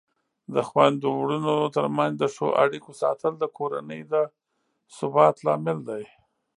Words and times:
د 0.53 0.55
خویندو 0.67 1.09
ورونو 1.21 1.55
ترمنځ 1.75 2.13
د 2.17 2.23
ښو 2.33 2.47
اړیکو 2.63 2.91
ساتل 3.01 3.33
د 3.39 3.43
کورنۍ 3.57 4.01
د 4.11 4.13
ثبات 4.97 5.35
لامل 5.45 5.79
دی. 5.89 6.03